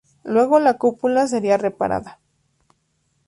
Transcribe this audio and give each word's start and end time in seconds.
Luego 0.23 0.59
la 0.59 0.79
cúpula 0.79 1.27
sería 1.27 1.57
reparada. 1.59 2.17